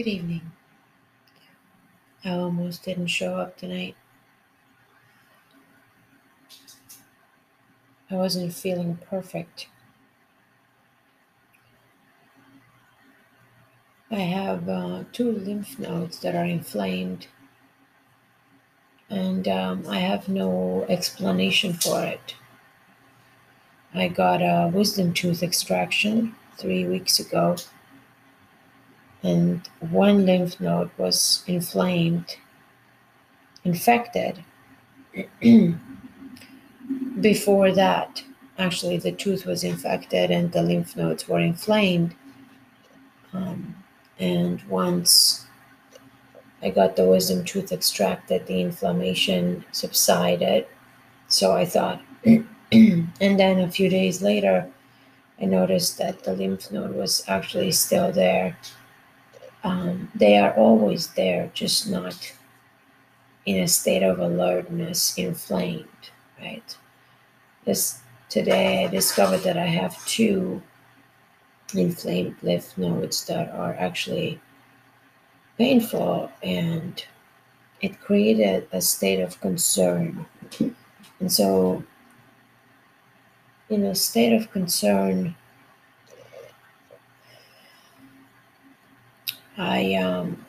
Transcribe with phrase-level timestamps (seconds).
[0.00, 0.52] Good evening.
[2.24, 3.96] I almost didn't show up tonight.
[8.10, 9.68] I wasn't feeling perfect.
[14.10, 17.26] I have uh, two lymph nodes that are inflamed,
[19.10, 22.36] and um, I have no explanation for it.
[23.92, 27.56] I got a wisdom tooth extraction three weeks ago,
[29.22, 32.36] and one lymph node was inflamed,
[33.64, 34.44] infected.
[37.20, 38.22] Before that,
[38.58, 42.14] actually, the tooth was infected and the lymph nodes were inflamed.
[43.32, 43.76] Um,
[44.18, 45.46] and once
[46.62, 50.66] I got the wisdom tooth extracted, the inflammation subsided.
[51.28, 54.68] So I thought, and then a few days later,
[55.40, 58.58] I noticed that the lymph node was actually still there.
[59.62, 62.32] Um, they are always there, just not
[63.46, 66.76] in a state of alertness, inflamed, right?
[67.64, 70.62] This today I discovered that I have two
[71.74, 74.40] inflamed lymph nodes that are actually
[75.58, 77.04] painful and
[77.80, 80.26] it created a state of concern.
[81.20, 81.82] And so,
[83.68, 85.34] in a state of concern,
[89.60, 90.42] I um,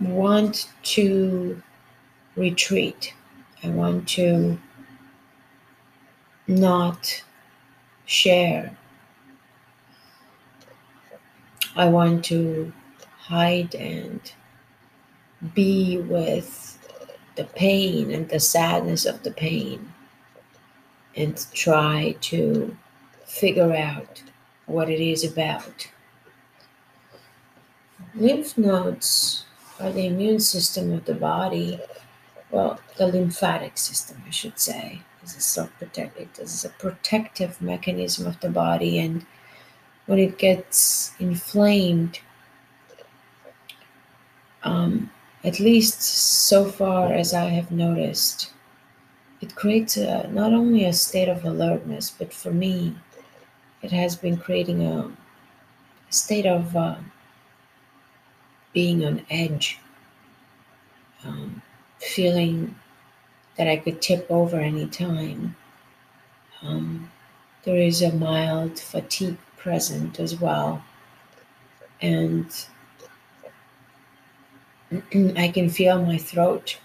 [0.00, 1.62] want to
[2.34, 3.14] retreat.
[3.62, 4.58] I want to
[6.48, 7.22] not
[8.04, 8.76] share.
[11.76, 12.72] I want to
[13.16, 14.20] hide and
[15.54, 16.80] be with
[17.36, 19.92] the pain and the sadness of the pain
[21.14, 22.76] and try to
[23.24, 24.20] figure out
[24.66, 25.86] what it is about.
[28.16, 29.44] Lymph nodes
[29.78, 31.78] are the immune system of the body,
[32.50, 38.26] well, the lymphatic system, I should say is a self-protective this is a protective mechanism
[38.26, 38.98] of the body.
[38.98, 39.26] And
[40.06, 42.20] when it gets inflamed
[44.62, 45.10] um,
[45.44, 48.52] at least so far as i have noticed
[49.40, 52.96] it creates a, not only a state of alertness but for me
[53.82, 55.08] it has been creating a,
[56.08, 56.96] a state of uh,
[58.76, 59.78] being on edge
[61.24, 61.62] um,
[61.98, 62.76] feeling
[63.56, 65.56] that I could tip over any time.
[66.60, 67.10] Um,
[67.64, 70.84] there is a mild fatigue present as well.
[72.02, 72.46] And
[75.38, 76.78] I can feel my throat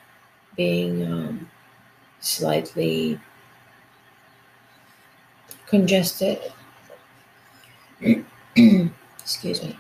[0.55, 1.49] being um,
[2.21, 3.19] slightly
[5.67, 6.39] congested.
[8.55, 9.77] Excuse me.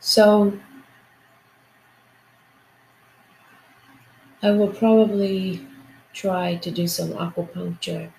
[0.00, 0.52] So
[4.42, 5.66] I will probably
[6.12, 8.12] try to do some acupuncture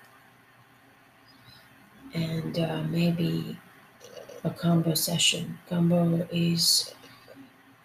[2.14, 3.58] and uh, maybe
[4.44, 5.58] a Kambo session.
[5.70, 6.94] Kambo is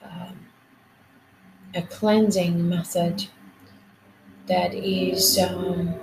[0.04, 0.40] um,
[1.74, 3.28] a cleansing method
[4.48, 5.96] that is um,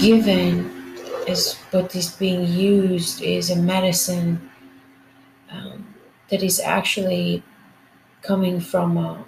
[0.00, 0.70] given
[1.28, 4.50] as what is being used is a medicine
[5.50, 5.94] um,
[6.28, 7.42] that is actually
[8.22, 9.24] coming from a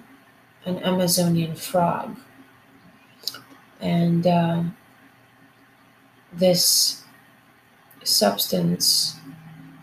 [0.64, 2.16] an Amazonian frog.
[3.80, 4.62] And uh,
[6.32, 7.02] this
[8.04, 9.16] substance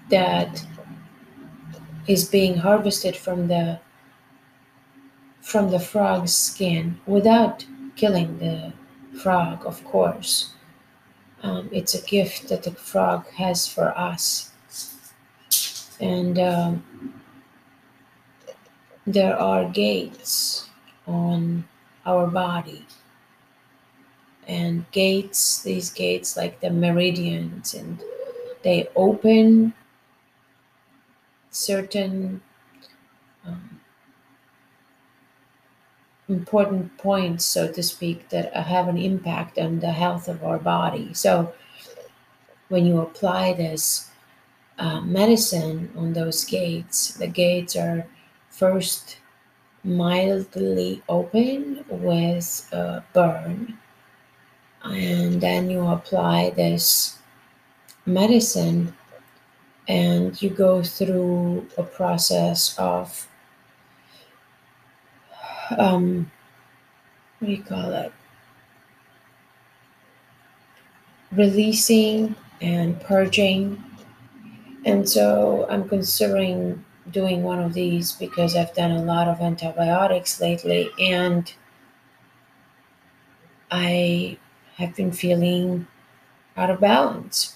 [0.09, 0.65] that
[2.07, 3.79] is being harvested from the
[5.41, 8.71] from the frog's skin without killing the
[9.19, 10.51] frog, of course.
[11.41, 14.51] Um, it's a gift that the frog has for us.
[15.99, 16.83] And um,
[19.07, 20.68] there are gates
[21.09, 21.65] on
[22.05, 22.85] our body.
[24.47, 28.01] And gates, these gates, like the meridians, and
[28.63, 29.73] they open
[31.51, 32.41] certain
[33.45, 33.79] um,
[36.27, 41.13] important points, so to speak, that have an impact on the health of our body.
[41.13, 41.53] So
[42.69, 44.09] when you apply this
[44.77, 48.07] uh, medicine on those gates, the gates are
[48.49, 49.17] first
[49.83, 53.77] mildly open with a burn.
[54.83, 57.19] And then you apply this
[58.05, 58.95] medicine
[59.87, 63.27] and you go through a process of
[65.77, 66.31] um,
[67.39, 68.11] what do you call it?
[71.31, 73.83] Releasing and purging.
[74.85, 80.39] And so I'm considering doing one of these because I've done a lot of antibiotics
[80.41, 81.51] lately and
[83.71, 84.37] I
[84.77, 85.87] have been feeling
[86.57, 87.55] out of balance.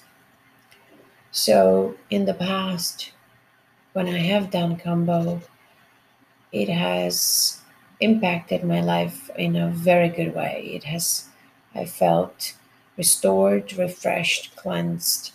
[1.31, 3.11] So in the past,
[3.93, 5.41] when I have done Kambo,
[6.51, 7.61] it has
[7.99, 10.71] impacted my life in a very good way.
[10.73, 11.27] It has,
[11.75, 12.55] I felt
[12.97, 15.31] restored, refreshed, cleansed.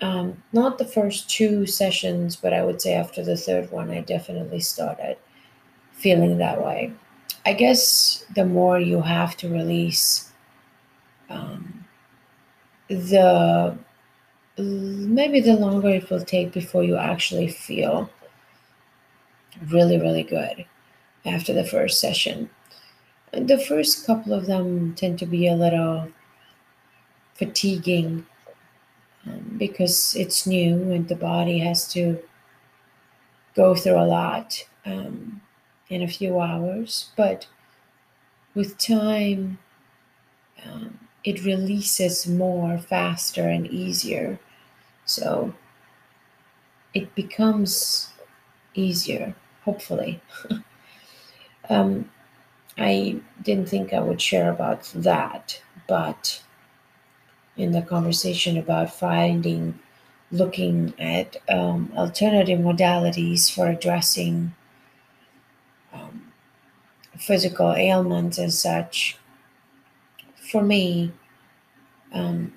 [0.00, 4.00] Um, not the first two sessions, but I would say after the third one, I
[4.00, 5.16] definitely started
[5.92, 6.92] feeling that way.
[7.44, 10.32] I guess the more you have to release,
[11.30, 11.84] um,
[12.88, 13.76] the
[14.56, 18.10] maybe the longer it will take before you actually feel
[19.68, 20.64] really, really good
[21.24, 22.50] after the first session.
[23.32, 26.08] The first couple of them tend to be a little
[27.34, 28.26] fatiguing
[29.58, 32.18] because it's new and the body has to
[33.54, 35.40] go through a lot um,
[35.88, 37.10] in a few hours.
[37.16, 37.46] But
[38.54, 39.58] with time,
[40.64, 44.38] um, it releases more faster and easier.
[45.06, 45.54] So
[46.94, 48.12] it becomes
[48.74, 49.34] easier,
[49.64, 50.20] hopefully.
[51.70, 52.10] um,
[52.78, 56.42] I didn't think I would share about that, but
[57.58, 59.78] in the conversation about finding,
[60.30, 64.54] looking at um, alternative modalities for addressing
[65.92, 66.32] um,
[67.18, 69.18] physical ailments and such,
[70.50, 71.12] for me,
[72.12, 72.52] um,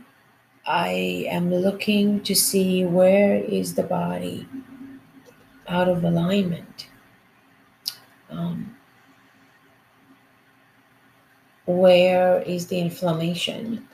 [0.65, 4.47] I am looking to see where is the body
[5.67, 6.87] out of alignment.
[8.29, 8.77] Um,
[11.65, 13.87] where is the inflammation?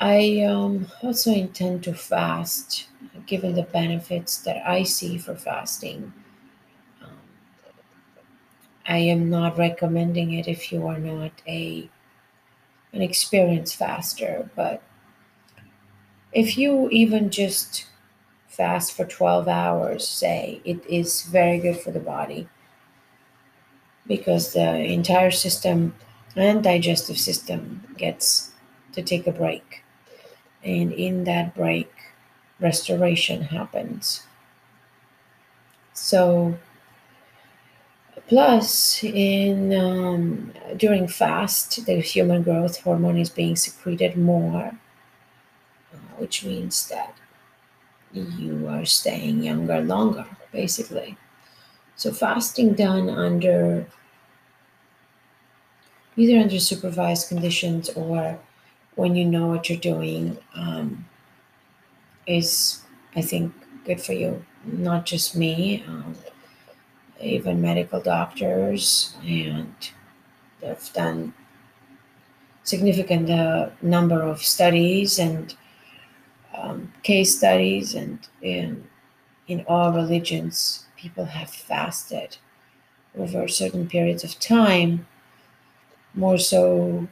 [0.00, 2.88] I um, also intend to fast,
[3.26, 6.14] given the benefits that I see for fasting.
[7.02, 7.18] Um,
[8.86, 11.90] I am not recommending it if you are not a
[12.92, 14.82] an experienced faster, but
[16.32, 17.86] if you even just
[18.48, 22.48] fast for 12 hours, say, it is very good for the body
[24.06, 25.94] because the entire system
[26.34, 28.52] and digestive system gets
[28.92, 29.84] to take a break.
[30.64, 31.92] And in that break,
[32.60, 34.22] restoration happens.
[35.94, 36.56] So,
[38.28, 44.72] plus, in um, during fast, the human growth hormone is being secreted more,
[45.94, 47.14] uh, which means that
[48.12, 51.16] you are staying younger longer, basically.
[51.96, 53.86] So, fasting done under
[56.16, 58.38] either under supervised conditions or
[59.00, 61.06] when you know what you're doing um,
[62.26, 62.82] is,
[63.16, 63.50] I think,
[63.86, 64.44] good for you.
[64.66, 66.14] Not just me, um,
[67.18, 69.74] even medical doctors, and
[70.60, 71.32] they've done
[72.62, 75.54] significant uh, number of studies and
[76.54, 78.86] um, case studies, and in
[79.48, 82.36] in all religions, people have fasted
[83.16, 85.06] over certain periods of time,
[86.12, 87.08] more so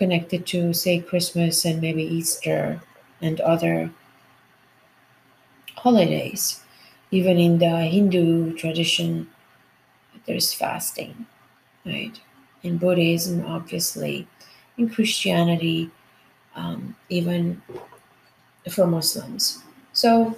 [0.00, 2.80] connected to, say, Christmas and maybe Easter
[3.20, 3.92] and other
[5.76, 6.64] holidays.
[7.10, 9.28] Even in the Hindu tradition,
[10.24, 11.26] there's fasting,
[11.84, 12.18] right?
[12.62, 14.26] In Buddhism, obviously,
[14.78, 15.90] in Christianity,
[16.56, 17.60] um, even
[18.70, 19.62] for Muslims.
[19.92, 20.34] So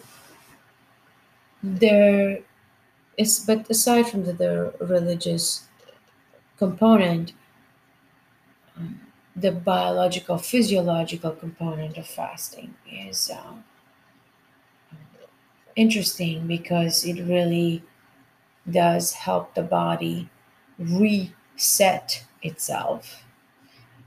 [1.63, 2.41] there
[3.17, 5.69] is, but aside from the, the religious
[6.59, 7.33] component,
[8.77, 8.99] um,
[9.37, 13.55] the biological, physiological component of fasting is uh,
[15.77, 17.83] interesting because it really
[18.71, 20.31] does help the body
[20.79, 23.25] reset itself.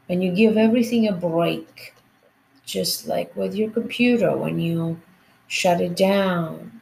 [0.07, 1.95] When you give everything a break,
[2.65, 5.01] just like with your computer, when you
[5.47, 6.81] shut it down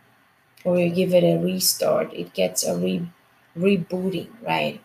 [0.66, 3.10] or you give it a restart, it gets a re-
[3.58, 4.82] rebooting, right?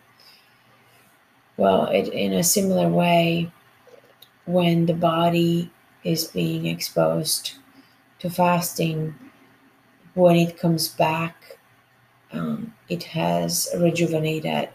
[1.59, 3.51] Well, it, in a similar way,
[4.45, 5.71] when the body
[6.03, 7.53] is being exposed
[8.19, 9.15] to fasting,
[10.13, 11.59] when it comes back,
[12.31, 14.69] um, it has rejuvenated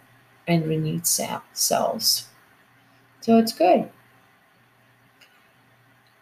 [0.49, 2.29] and renewed cells.
[3.23, 3.91] So it's good.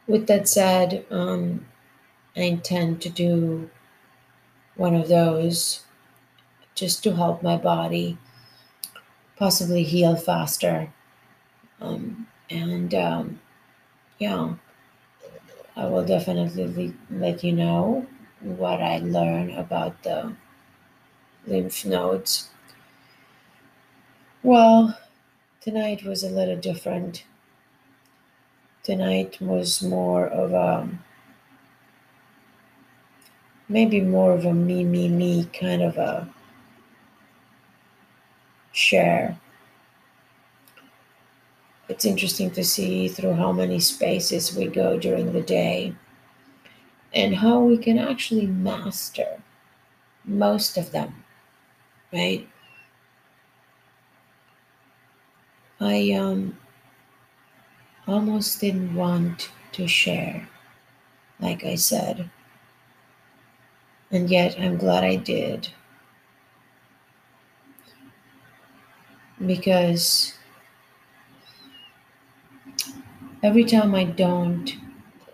[0.07, 1.67] With that said, um,
[2.37, 3.71] I intend to do
[4.77, 5.83] one of those
[6.75, 8.19] just to help my body
[9.43, 10.89] possibly heal faster.
[11.81, 13.41] Um, and um,
[14.21, 14.55] yeah,
[15.75, 18.07] I will definitely let you know
[18.39, 20.33] what I learn about the
[21.45, 22.51] lymph nodes.
[24.45, 24.97] Well,
[25.61, 27.25] tonight was a little different.
[28.85, 30.89] Tonight was more of a
[33.69, 36.29] maybe more of a me, me, me kind of a
[38.73, 39.39] share.
[41.89, 45.95] It's interesting to see through how many spaces we go during the day
[47.15, 49.43] and how we can actually master
[50.25, 51.25] most of them,
[52.13, 52.49] right?
[55.81, 56.57] I um,
[58.07, 60.49] almost didn't want to share,
[61.41, 62.31] like I said,
[64.11, 65.69] and yet I'm glad I did.
[69.47, 70.35] Because
[73.43, 74.73] every time I don't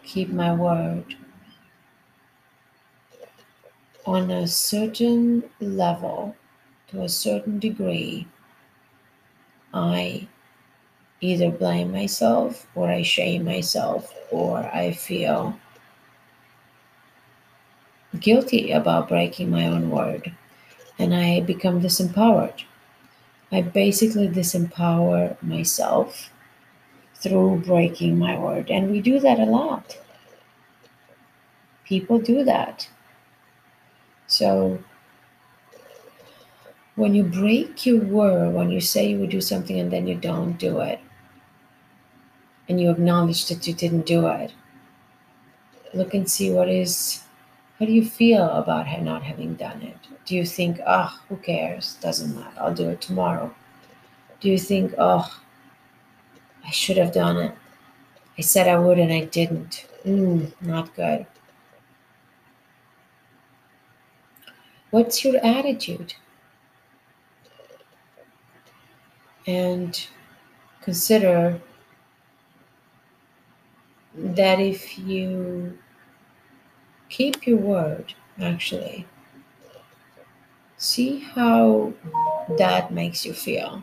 [0.03, 1.17] keep my word,
[4.07, 6.35] on a certain level,
[6.89, 8.27] to a certain degree,
[9.75, 10.27] I
[11.21, 15.59] either blame myself or I shame myself or I feel
[18.19, 20.33] guilty about breaking my own word
[20.99, 22.65] and I become disempowered.
[23.51, 26.31] I basically disempower myself
[27.15, 28.71] through breaking my word.
[28.71, 29.99] And we do that a lot.
[31.85, 32.89] People do that.
[34.27, 34.79] So
[36.97, 40.17] when you break your word, when you say you would do something and then you
[40.17, 41.01] don't do it,
[42.69, 44.53] and you acknowledge that you didn't do it,
[45.95, 47.23] look and see what is,
[47.79, 49.97] how do you feel about not having done it?
[50.27, 51.95] Do you think, oh, who cares?
[52.01, 52.61] Doesn't matter.
[52.61, 53.55] I'll do it tomorrow.
[54.41, 55.41] Do you think, oh,
[56.65, 57.55] I should have done it?
[58.37, 59.87] I said I would and I didn't.
[60.05, 61.27] Mm, not good.
[64.91, 66.15] What's your attitude?
[69.47, 70.07] And
[70.81, 71.61] consider
[74.15, 75.79] that if you
[77.09, 79.07] keep your word, actually,
[80.77, 81.93] see how
[82.59, 83.83] that makes you feel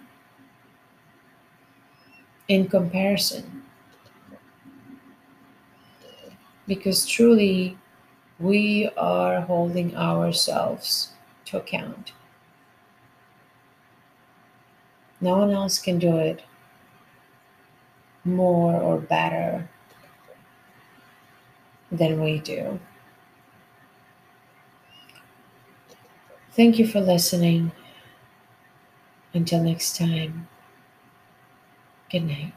[2.48, 3.64] in comparison.
[6.68, 7.78] Because truly,
[8.40, 11.12] we are holding ourselves
[11.46, 12.12] to account.
[15.22, 16.44] No one else can do it
[18.26, 19.70] more or better
[21.92, 22.80] than we do.
[26.56, 27.72] Thank you for listening.
[29.36, 30.48] Until next time,
[32.10, 32.54] good night.